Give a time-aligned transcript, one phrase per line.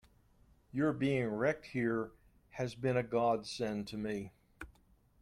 [0.71, 2.09] Your being wrecked here
[2.53, 4.31] has been a godsend to me.